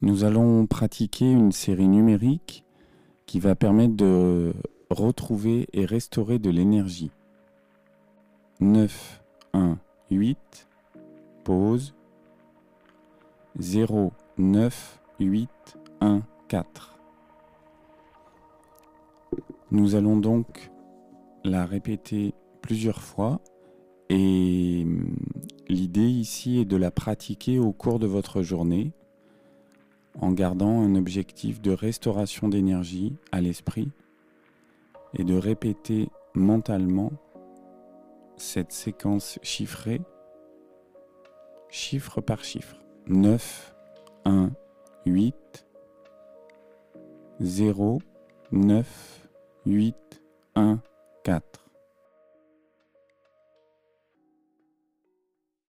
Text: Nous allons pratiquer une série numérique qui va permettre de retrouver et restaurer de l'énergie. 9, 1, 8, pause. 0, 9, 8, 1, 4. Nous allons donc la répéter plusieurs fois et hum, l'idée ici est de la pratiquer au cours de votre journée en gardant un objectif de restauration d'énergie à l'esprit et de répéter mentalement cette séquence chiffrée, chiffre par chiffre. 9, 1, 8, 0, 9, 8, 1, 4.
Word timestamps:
Nous 0.00 0.22
allons 0.22 0.66
pratiquer 0.68 1.28
une 1.28 1.50
série 1.50 1.88
numérique 1.88 2.64
qui 3.26 3.40
va 3.40 3.56
permettre 3.56 3.96
de 3.96 4.54
retrouver 4.90 5.68
et 5.72 5.84
restaurer 5.84 6.38
de 6.38 6.50
l'énergie. 6.50 7.10
9, 8.60 9.24
1, 9.54 9.76
8, 10.12 10.68
pause. 11.42 11.94
0, 13.58 14.12
9, 14.36 15.02
8, 15.18 15.50
1, 16.00 16.22
4. 16.46 16.98
Nous 19.72 19.96
allons 19.96 20.16
donc 20.16 20.70
la 21.42 21.66
répéter 21.66 22.34
plusieurs 22.62 23.02
fois 23.02 23.40
et 24.10 24.84
hum, 24.86 25.16
l'idée 25.68 26.08
ici 26.08 26.58
est 26.60 26.64
de 26.64 26.76
la 26.76 26.92
pratiquer 26.92 27.58
au 27.58 27.72
cours 27.72 27.98
de 27.98 28.06
votre 28.06 28.42
journée 28.42 28.92
en 30.20 30.32
gardant 30.32 30.82
un 30.82 30.94
objectif 30.94 31.60
de 31.60 31.70
restauration 31.70 32.48
d'énergie 32.48 33.16
à 33.32 33.40
l'esprit 33.40 33.90
et 35.14 35.24
de 35.24 35.36
répéter 35.36 36.08
mentalement 36.34 37.12
cette 38.36 38.72
séquence 38.72 39.38
chiffrée, 39.42 40.00
chiffre 41.70 42.20
par 42.20 42.44
chiffre. 42.44 42.76
9, 43.06 43.74
1, 44.24 44.50
8, 45.06 45.66
0, 47.40 48.00
9, 48.52 49.28
8, 49.66 49.96
1, 50.56 50.80
4. 51.24 51.67